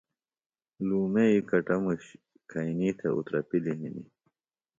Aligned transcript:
لُومئیۡ 0.87 1.45
کٹموش 1.49 2.03
کھئِنی 2.49 2.89
تھےۡ 2.97 3.13
اُترپِلیۡ 3.17 3.77
ہنیۡ 3.79 4.09